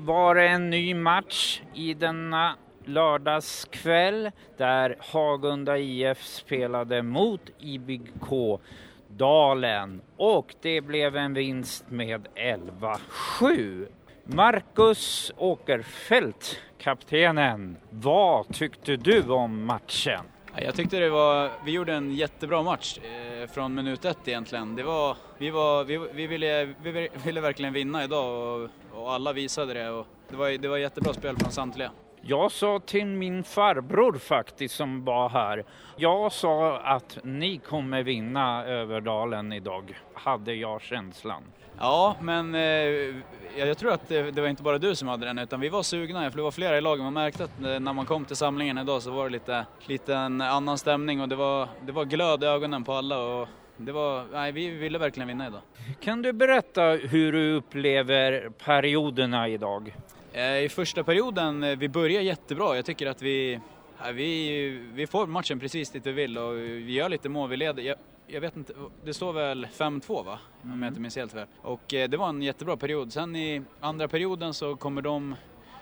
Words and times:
Var 0.00 0.34
det 0.34 0.48
en 0.48 0.70
ny 0.70 0.94
match 0.94 1.60
i 1.74 1.94
denna 1.94 2.56
lördagskväll 2.84 4.30
där 4.56 4.96
Hagunda 4.98 5.78
IF 5.78 6.24
spelade 6.24 7.02
mot 7.02 7.40
IBK 7.58 8.60
Dalen 9.08 10.00
och 10.16 10.54
det 10.62 10.80
blev 10.80 11.16
en 11.16 11.34
vinst 11.34 11.84
med 11.90 12.28
11-7. 12.34 13.86
Marcus 14.24 15.32
Åkerfeldt, 15.36 16.60
kaptenen, 16.78 17.76
vad 17.90 18.54
tyckte 18.54 18.96
du 18.96 19.22
om 19.22 19.64
matchen? 19.64 20.24
Jag 20.56 20.74
tyckte 20.74 20.98
det 20.98 21.10
var, 21.10 21.50
vi 21.64 21.72
gjorde 21.72 21.94
en 21.94 22.14
jättebra 22.14 22.62
match 22.62 22.98
eh, 22.98 23.50
från 23.50 23.74
minut 23.74 24.04
ett 24.04 24.28
egentligen. 24.28 24.76
Det 24.76 24.82
var, 24.82 25.16
vi, 25.38 25.50
var, 25.50 25.84
vi, 25.84 25.98
vi, 26.14 26.26
ville, 26.26 26.74
vi 26.82 27.08
ville 27.24 27.40
verkligen 27.40 27.72
vinna 27.72 28.04
idag 28.04 28.62
och, 28.62 28.70
och 29.02 29.12
alla 29.12 29.32
visade 29.32 29.74
det. 29.74 29.90
Och 29.90 30.06
det, 30.28 30.36
var, 30.36 30.58
det 30.58 30.68
var 30.68 30.76
jättebra 30.76 31.12
spel 31.12 31.36
från 31.36 31.52
samtliga. 31.52 31.90
Jag 32.22 32.52
sa 32.52 32.78
till 32.78 33.06
min 33.06 33.44
farbror 33.44 34.18
faktiskt 34.18 34.74
som 34.74 35.04
var 35.04 35.28
här. 35.28 35.64
Jag 35.96 36.32
sa 36.32 36.78
att 36.78 37.18
ni 37.24 37.58
kommer 37.58 38.02
vinna 38.02 38.64
Överdalen 38.64 39.52
idag, 39.52 39.98
hade 40.14 40.54
jag 40.54 40.82
känslan. 40.82 41.42
Ja, 41.78 42.16
men 42.20 42.54
eh, 42.54 42.60
jag 43.56 43.78
tror 43.78 43.92
att 43.92 44.08
det, 44.08 44.30
det, 44.30 44.40
var 44.40 44.48
inte 44.48 44.62
bara 44.62 44.78
du 44.78 44.94
som 44.94 45.08
hade 45.08 45.26
den, 45.26 45.38
utan 45.38 45.60
vi 45.60 45.68
var 45.68 45.82
sugna, 45.82 46.30
för 46.30 46.36
det 46.36 46.42
var 46.42 46.50
flera 46.50 46.78
i 46.78 46.80
laget. 46.80 47.04
Man 47.04 47.12
märkte 47.12 47.44
att 47.44 47.60
eh, 47.60 47.80
när 47.80 47.92
man 47.92 48.06
kom 48.06 48.24
till 48.24 48.36
samlingen 48.36 48.78
idag 48.78 49.02
så 49.02 49.10
var 49.10 49.24
det 49.24 49.30
lite, 49.30 49.66
lite 49.86 50.14
en 50.14 50.40
annan 50.40 50.78
stämning 50.78 51.20
och 51.20 51.28
det 51.28 51.36
var, 51.36 51.68
det 51.82 51.92
var 51.92 52.04
glöd 52.04 52.42
i 52.44 52.46
ögonen 52.46 52.84
på 52.84 52.92
alla. 52.92 53.18
Och 53.18 53.48
det 53.84 53.92
var, 53.92 54.24
nej, 54.32 54.52
vi 54.52 54.70
ville 54.70 54.98
verkligen 54.98 55.28
vinna 55.28 55.46
idag. 55.46 55.60
Kan 56.00 56.22
du 56.22 56.32
berätta 56.32 56.82
hur 56.82 57.32
du 57.32 57.54
upplever 57.54 58.50
perioderna 58.64 59.48
idag? 59.48 59.94
Eh, 60.32 60.58
I 60.64 60.68
första 60.68 61.04
perioden, 61.04 61.62
eh, 61.62 61.78
vi 61.78 61.88
börjar 61.88 62.20
jättebra. 62.22 62.76
Jag 62.76 62.84
tycker 62.84 63.06
att 63.06 63.22
vi, 63.22 63.60
vi, 64.12 64.68
vi 64.92 65.06
får 65.06 65.26
matchen 65.26 65.60
precis 65.60 65.90
dit 65.90 66.06
vi 66.06 66.12
vill 66.12 66.38
och 66.38 66.56
vi 66.56 66.92
gör 66.92 67.08
lite 67.08 67.28
mål. 67.28 67.50
Vi 67.50 67.56
leder. 67.56 67.82
Jag, 67.82 67.96
jag 68.26 68.40
vet 68.40 68.56
inte, 68.56 68.72
det 69.04 69.14
står 69.14 69.32
väl 69.32 69.66
5-2 69.66 70.24
va? 70.24 70.38
Om 70.62 70.82
jag 70.82 70.90
inte 70.90 71.00
minns 71.00 71.16
helt 71.16 71.32
fel. 71.32 71.46
Och 71.62 71.94
eh, 71.94 72.08
det 72.08 72.16
var 72.16 72.28
en 72.28 72.42
jättebra 72.42 72.76
period. 72.76 73.12
Sen 73.12 73.36
i 73.36 73.62
andra 73.80 74.08
perioden 74.08 74.54
så 74.54 74.76
kommer 74.76 75.02
de 75.02 75.34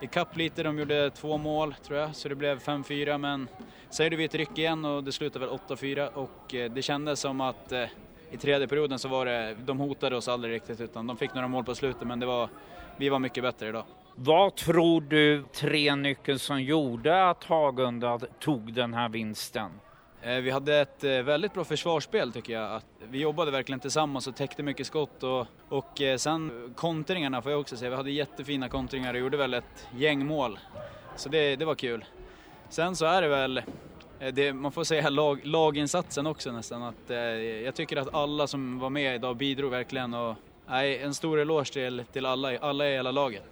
ikapp 0.00 0.36
lite. 0.36 0.62
De 0.62 0.78
gjorde 0.78 1.10
två 1.10 1.38
mål 1.38 1.74
tror 1.74 1.98
jag, 1.98 2.16
så 2.16 2.28
det 2.28 2.34
blev 2.34 2.58
5-4. 2.58 3.18
Men 3.18 3.48
sen 3.90 4.06
gjorde 4.06 4.16
vi 4.16 4.24
ett 4.24 4.34
ryck 4.34 4.58
igen 4.58 4.84
och 4.84 5.04
det 5.04 5.12
slutade 5.12 5.46
väl 5.46 5.58
8-4 5.68 6.06
och 6.06 6.54
eh, 6.54 6.72
det 6.72 6.82
kändes 6.82 7.20
som 7.20 7.40
att 7.40 7.72
eh, 7.72 7.84
i 8.30 8.36
tredje 8.36 8.68
perioden 8.68 8.98
så 8.98 9.08
var 9.08 9.26
det, 9.26 9.56
de 9.64 9.80
hotade 9.80 10.16
oss 10.16 10.28
aldrig 10.28 10.54
riktigt 10.54 10.80
utan 10.80 11.06
de 11.06 11.16
fick 11.16 11.34
några 11.34 11.48
mål 11.48 11.64
på 11.64 11.74
slutet 11.74 12.06
men 12.06 12.20
det 12.20 12.26
var, 12.26 12.48
vi 12.96 13.08
var 13.08 13.18
mycket 13.18 13.42
bättre 13.42 13.68
idag. 13.68 13.84
Vad 14.14 14.54
tror 14.54 15.00
du 15.00 15.44
tre 15.52 15.96
nyckeln 15.96 16.38
som 16.38 16.62
gjorde 16.62 17.30
att 17.30 17.44
Hagunda 17.44 18.18
tog 18.18 18.72
den 18.72 18.94
här 18.94 19.08
vinsten? 19.08 19.70
Eh, 20.22 20.36
vi 20.36 20.50
hade 20.50 20.76
ett 20.80 21.04
eh, 21.04 21.22
väldigt 21.22 21.54
bra 21.54 21.64
försvarsspel 21.64 22.32
tycker 22.32 22.52
jag. 22.52 22.72
Att 22.74 22.86
vi 23.10 23.18
jobbade 23.18 23.50
verkligen 23.50 23.80
tillsammans 23.80 24.26
och 24.26 24.36
täckte 24.36 24.62
mycket 24.62 24.86
skott 24.86 25.22
och, 25.22 25.46
och 25.68 26.00
eh, 26.00 26.16
sen 26.16 26.72
kontringarna 26.76 27.42
får 27.42 27.52
jag 27.52 27.60
också 27.60 27.76
säga. 27.76 27.90
Vi 27.90 27.96
hade 27.96 28.10
jättefina 28.10 28.68
kontringar 28.68 29.14
och 29.14 29.20
gjorde 29.20 29.36
väl 29.36 29.54
ett 29.54 29.88
gäng 29.96 30.26
mål. 30.26 30.58
Så 31.16 31.28
det, 31.28 31.56
det 31.56 31.64
var 31.64 31.74
kul. 31.74 32.04
Sen 32.68 32.96
så 32.96 33.06
är 33.06 33.22
det 33.22 33.28
väl, 33.28 33.62
det, 34.32 34.52
man 34.52 34.72
får 34.72 34.84
säga 34.84 35.08
lag, 35.08 35.40
laginsatsen 35.44 36.26
också 36.26 36.52
nästan. 36.52 36.82
Att, 36.82 37.10
jag 37.64 37.74
tycker 37.74 37.96
att 37.96 38.14
alla 38.14 38.46
som 38.46 38.78
var 38.78 38.90
med 38.90 39.14
idag 39.14 39.36
bidrog 39.36 39.70
verkligen 39.70 40.14
och 40.14 40.34
nej, 40.66 40.98
en 41.02 41.14
stor 41.14 41.40
eloge 41.40 41.72
till, 41.72 42.04
till 42.12 42.26
alla, 42.26 42.58
alla 42.58 42.88
i 42.88 42.92
hela 42.92 43.10
laget. 43.10 43.42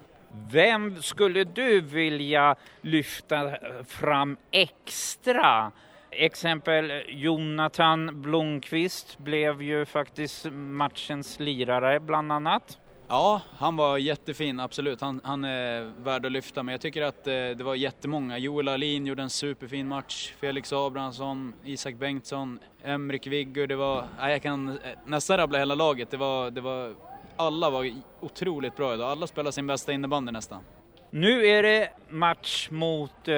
Vem 0.51 1.03
skulle 1.03 1.45
du 1.45 1.81
vilja 1.81 2.57
lyfta 2.81 3.57
fram 3.87 4.37
extra? 4.51 5.73
Exempel 6.11 7.03
Jonathan 7.09 8.23
Blomqvist 8.23 9.19
blev 9.19 9.63
ju 9.63 9.85
faktiskt 9.85 10.47
matchens 10.53 11.41
lirare 11.41 12.01
bland 12.01 12.33
annat. 12.33 12.79
Ja, 13.09 13.41
han 13.57 13.77
var 13.77 13.99
jättefin, 13.99 14.61
absolut. 14.61 15.01
Han, 15.01 15.21
han 15.25 15.45
är 15.45 15.93
värd 16.05 16.27
att 16.27 16.33
lyfta, 16.33 16.63
men 16.63 16.73
jag 16.73 16.81
tycker 16.81 17.03
att 17.03 17.27
eh, 17.27 17.33
det 17.33 17.63
var 17.63 17.75
jättemånga. 17.75 18.39
Joel 18.39 18.69
Alin 18.69 19.07
gjorde 19.07 19.23
en 19.23 19.31
superfin 19.31 19.89
match, 19.89 20.33
Felix 20.41 20.73
Abrahamsson, 20.73 21.53
Isak 21.65 21.95
Bengtsson, 21.95 22.59
Emrik 22.83 23.27
Viggur. 23.27 23.67
Det 23.67 23.77
var, 23.77 24.05
nej, 24.19 24.33
jag 24.33 24.43
kan 24.43 24.79
nästan 25.07 25.37
rabbla 25.37 25.59
hela 25.59 25.75
laget. 25.75 26.11
Det 26.11 26.17
var, 26.17 26.51
det 26.51 26.61
var 26.61 26.95
alla 27.37 27.71
var 27.71 27.93
otroligt 28.21 28.77
bra 28.77 28.95
idag. 28.95 29.11
Alla 29.11 29.27
spelade 29.27 29.53
sin 29.53 29.67
bästa 29.67 29.93
innebandy 29.93 30.33
nästan. 30.33 30.63
Nu 31.11 31.47
är 31.47 31.63
det 31.63 31.91
match 32.09 32.71
mot 32.71 33.29
eh, 33.29 33.37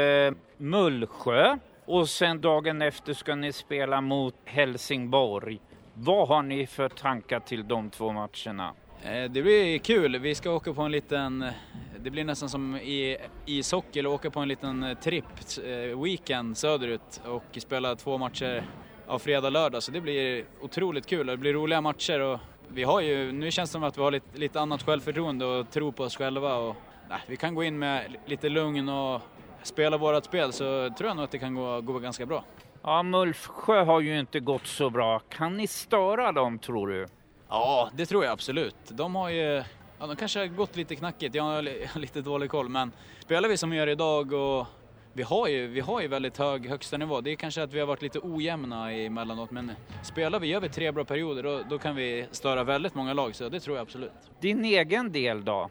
Mullsjö 0.57 1.59
och 1.91 2.09
sen 2.09 2.41
dagen 2.41 2.83
efter 2.83 3.15
ska 3.15 3.35
ni 3.35 3.53
spela 3.53 4.01
mot 4.01 4.35
Helsingborg. 4.45 5.61
Vad 5.95 6.29
har 6.29 6.43
ni 6.43 6.67
för 6.67 6.89
tankar 6.89 7.41
till 7.41 7.69
de 7.69 7.91
två 7.91 8.13
matcherna? 8.13 8.75
Eh, 9.03 9.31
det 9.31 9.43
blir 9.43 9.79
kul. 9.79 10.19
Vi 10.19 10.35
ska 10.35 10.51
åka 10.51 10.75
på 10.75 10.83
en 10.83 10.93
liten, 10.93 11.43
eh, 11.43 11.53
det 11.99 12.11
blir 12.11 12.25
nästan 12.25 12.49
som 12.49 12.77
i 12.77 13.17
ishockey, 13.47 13.99
eller 13.99 14.11
åka 14.11 14.31
på 14.31 14.41
en 14.41 14.49
liten 14.49 14.83
eh, 14.83 14.99
tripp, 14.99 15.25
weekend 16.05 16.57
söderut 16.57 17.21
och 17.25 17.59
spela 17.59 17.97
två 17.97 18.19
matcher 18.19 18.65
av 19.07 19.19
fredag, 19.19 19.51
lördag. 19.51 19.83
Så 19.83 19.93
det 19.93 20.01
blir 20.01 20.45
otroligt 20.61 21.07
kul. 21.07 21.27
Det 21.27 21.37
blir 21.37 21.53
roliga 21.53 21.81
matcher 21.81 22.21
och 22.21 22.41
vi 22.69 22.83
har 22.83 23.01
ju, 23.01 23.33
nu 23.33 23.51
känns 23.51 23.71
det 23.71 23.73
som 23.73 23.85
att 23.85 23.99
vi 23.99 24.03
har 24.03 24.11
lite, 24.11 24.39
lite 24.39 24.61
annat 24.61 24.83
självförtroende 24.83 25.45
och 25.45 25.71
tro 25.71 25.93
på 25.93 26.03
oss 26.03 26.17
själva. 26.17 26.57
Och, 26.57 26.77
nej, 27.09 27.21
vi 27.27 27.37
kan 27.37 27.55
gå 27.55 27.65
in 27.65 27.79
med 27.79 28.17
lite 28.27 28.49
lugn 28.49 28.89
och 28.89 29.23
spela 29.63 29.97
vårat 29.97 30.25
spel 30.25 30.53
så 30.53 30.91
tror 30.99 31.09
jag 31.09 31.17
nog 31.17 31.25
att 31.25 31.31
det 31.31 31.39
kan 31.39 31.55
gå, 31.55 31.81
gå 31.81 31.99
ganska 31.99 32.27
bra. 32.27 32.45
Ja, 32.83 33.03
Mullsjö 33.03 33.85
har 33.85 34.01
ju 34.01 34.19
inte 34.19 34.41
gått 34.41 34.67
så 34.67 34.91
bra. 34.91 35.19
Kan 35.19 35.57
ni 35.57 35.67
störa 35.67 36.33
dem 36.33 36.59
tror 36.59 36.89
du? 36.89 37.07
Ja, 37.49 37.91
det 37.97 38.07
tror 38.07 38.25
jag 38.25 38.33
absolut. 38.33 38.77
De 38.89 39.15
har 39.15 39.31
ju, 39.31 39.63
ja, 39.99 40.07
de 40.07 40.17
kanske 40.17 40.39
har 40.39 40.47
gått 40.47 40.77
lite 40.77 40.97
knackigt, 40.97 41.35
jag 41.35 41.45
har 41.45 41.99
lite 41.99 42.21
dålig 42.21 42.51
koll, 42.51 42.69
men 42.69 42.93
spelar 43.21 43.49
vi 43.49 43.57
som 43.57 43.71
vi 43.71 43.77
gör 43.77 43.87
idag 43.87 44.33
och 44.33 44.67
vi 45.13 45.23
har 45.23 45.49
ju, 45.49 45.67
vi 45.67 45.81
har 45.81 46.01
ju 46.01 46.09
väldigt 46.09 46.39
hög 46.39 46.69
högsta 46.69 46.97
nivå. 46.97 47.21
Det 47.21 47.31
är 47.31 47.37
kanske 47.37 47.63
att 47.63 47.73
vi 47.73 47.81
har 47.81 47.87
varit 47.87 48.03
lite 48.03 48.19
ojämna 48.19 48.93
emellanåt, 48.93 49.51
men 49.51 49.73
spelar 50.03 50.41
vi, 50.41 50.47
gör 50.47 50.61
vi 50.61 50.69
tre 50.69 50.93
bra 50.93 51.05
perioder, 51.05 51.43
då, 51.43 51.61
då 51.71 51.79
kan 51.79 51.97
vi 51.97 52.27
störa 52.31 52.65
väldigt 52.65 52.95
många 52.95 53.13
lag, 53.15 53.35
så 53.35 53.49
det 53.49 53.61
tror 53.61 53.77
jag 53.77 53.83
absolut. 53.83 54.13
Din 54.41 54.65
egen 54.65 55.13
del 55.13 55.45
då? 55.45 55.71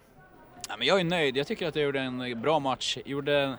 Ja, 0.69 0.75
men 0.77 0.87
jag 0.87 0.99
är 0.99 1.03
nöjd. 1.03 1.37
Jag 1.37 1.47
tycker 1.47 1.67
att 1.67 1.75
jag 1.75 1.85
gjorde 1.85 1.99
en 1.99 2.41
bra 2.41 2.59
match. 2.59 2.97
Jag 2.97 3.07
gjorde 3.07 3.57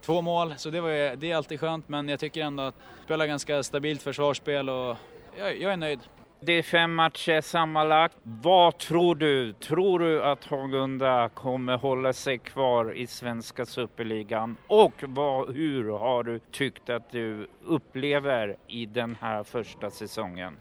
två 0.00 0.22
mål, 0.22 0.54
så 0.56 0.70
det, 0.70 0.80
var, 0.80 1.16
det 1.16 1.30
är 1.30 1.36
alltid 1.36 1.60
skönt, 1.60 1.88
men 1.88 2.08
jag 2.08 2.20
tycker 2.20 2.42
ändå 2.42 2.62
att 2.62 2.74
spela 3.04 3.26
ganska 3.26 3.62
stabilt 3.62 4.02
försvarsspel 4.02 4.68
och 4.68 4.96
jag, 5.38 5.60
jag 5.60 5.72
är 5.72 5.76
nöjd. 5.76 6.00
Det 6.40 6.52
är 6.52 6.62
fem 6.62 6.94
matcher 6.94 7.40
sammanlagt. 7.40 8.16
Vad 8.22 8.78
tror 8.78 9.14
du? 9.14 9.52
Tror 9.52 9.98
du 9.98 10.22
att 10.22 10.44
Hagunda 10.44 11.28
kommer 11.28 11.76
hålla 11.76 12.12
sig 12.12 12.38
kvar 12.38 12.92
i 12.96 13.06
svenska 13.06 13.66
superligan? 13.66 14.56
Och 14.66 14.92
vad, 15.00 15.54
hur 15.54 15.98
har 15.98 16.22
du 16.22 16.38
tyckt 16.38 16.90
att 16.90 17.10
du 17.10 17.48
upplever 17.64 18.56
i 18.66 18.86
den 18.86 19.16
här 19.20 19.44
första 19.44 19.90
säsongen? 19.90 20.56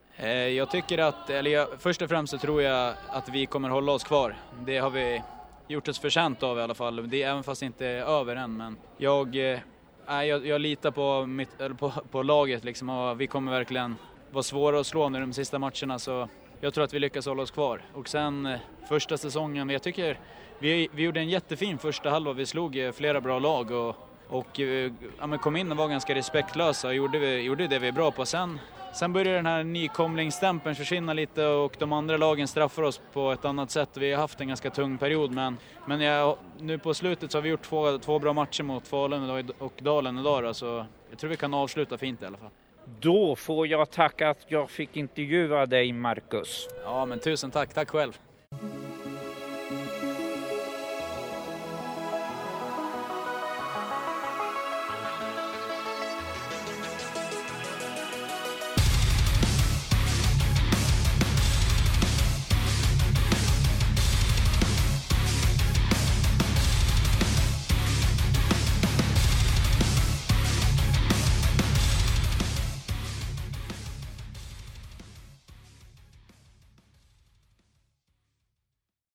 Jag 0.55 0.71
tycker 0.71 0.97
att, 0.97 1.29
eller 1.29 1.51
jag, 1.51 1.67
först 1.79 2.01
och 2.01 2.09
främst 2.09 2.31
så 2.31 2.37
tror 2.37 2.61
jag 2.61 2.93
att 3.07 3.29
vi 3.29 3.45
kommer 3.45 3.69
hålla 3.69 3.91
oss 3.91 4.03
kvar. 4.03 4.35
Det 4.65 4.77
har 4.77 4.89
vi 4.89 5.21
gjort 5.69 5.87
oss 5.87 5.99
förtjänt 5.99 6.43
av 6.43 6.57
i 6.57 6.61
alla 6.61 6.73
fall, 6.73 7.09
det, 7.09 7.23
även 7.23 7.43
fast 7.43 7.59
det 7.59 7.65
inte 7.65 7.85
är 7.85 8.01
över 8.01 8.35
än. 8.35 8.57
Men 8.57 8.77
jag, 8.97 9.35
eh, 9.35 9.59
jag, 10.07 10.47
jag 10.47 10.61
litar 10.61 10.91
på, 10.91 11.25
mitt, 11.25 11.57
på, 11.77 11.91
på 12.11 12.23
laget 12.23 12.63
liksom 12.63 12.89
och 12.89 13.21
vi 13.21 13.27
kommer 13.27 13.51
verkligen 13.51 13.95
vara 14.31 14.43
svåra 14.43 14.79
att 14.79 14.87
slå 14.87 15.09
nu 15.09 15.19
de 15.19 15.33
sista 15.33 15.59
matcherna 15.59 15.99
så 15.99 16.29
jag 16.61 16.73
tror 16.73 16.83
att 16.83 16.93
vi 16.93 16.99
lyckas 16.99 17.25
hålla 17.25 17.43
oss 17.43 17.51
kvar. 17.51 17.81
Och 17.93 18.09
sen 18.09 18.45
eh, 18.45 18.59
första 18.89 19.17
säsongen, 19.17 19.69
jag 19.69 19.81
tycker 19.81 20.19
vi, 20.59 20.89
vi 20.93 21.03
gjorde 21.03 21.19
en 21.19 21.29
jättefin 21.29 21.77
första 21.77 22.09
halva, 22.09 22.33
vi 22.33 22.45
slog 22.45 22.77
eh, 22.77 22.91
flera 22.91 23.21
bra 23.21 23.39
lag 23.39 23.71
och 23.71 23.95
och 24.29 24.59
eh, 24.59 24.91
ja, 25.19 25.37
kom 25.37 25.55
in 25.55 25.71
och 25.71 25.77
var 25.77 25.87
ganska 25.87 26.15
respektlösa 26.15 26.87
och 26.87 26.93
gjorde, 26.93 27.19
vi, 27.19 27.41
gjorde 27.41 27.67
det 27.67 27.79
vi 27.79 27.87
är 27.87 27.91
bra 27.91 28.11
på. 28.11 28.25
Sen, 28.25 28.59
sen 28.93 29.13
började 29.13 29.35
den 29.35 29.45
här 29.45 29.63
nykomlingsstämpeln 29.63 30.75
försvinna 30.75 31.13
lite 31.13 31.45
och 31.45 31.75
de 31.79 31.93
andra 31.93 32.17
lagen 32.17 32.47
straffar 32.47 32.83
oss 32.83 33.01
på 33.13 33.31
ett 33.31 33.45
annat 33.45 33.71
sätt. 33.71 33.89
Vi 33.97 34.13
har 34.13 34.21
haft 34.21 34.41
en 34.41 34.47
ganska 34.47 34.69
tung 34.69 34.97
period 34.97 35.31
men, 35.31 35.57
men 35.85 36.01
jag, 36.01 36.37
nu 36.59 36.77
på 36.77 36.93
slutet 36.93 37.31
så 37.31 37.37
har 37.37 37.43
vi 37.43 37.49
gjort 37.49 37.61
två, 37.61 37.97
två 37.97 38.19
bra 38.19 38.33
matcher 38.33 38.63
mot 38.63 38.87
Falun 38.87 39.51
och 39.57 39.73
Dalen 39.77 40.19
idag 40.19 40.43
då, 40.43 40.53
så 40.53 40.85
jag 41.09 41.19
tror 41.19 41.29
vi 41.29 41.37
kan 41.37 41.53
avsluta 41.53 41.97
fint 41.97 42.21
i 42.21 42.25
alla 42.25 42.37
fall. 42.37 42.51
Då 42.99 43.35
får 43.35 43.67
jag 43.67 43.91
tacka 43.91 44.29
att 44.29 44.45
jag 44.47 44.69
fick 44.69 44.97
intervjua 44.97 45.65
dig 45.65 45.93
Marcus. 45.93 46.67
Ja 46.83 47.05
men 47.05 47.19
tusen 47.19 47.51
tack, 47.51 47.73
tack 47.73 47.89
själv. 47.89 48.19